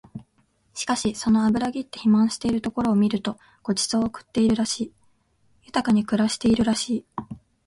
[0.73, 4.93] しかしその脂ぎって肥満しているところを見ると御馳走を食ってるらしい、
[5.67, 7.05] 豊かに暮らしているらしい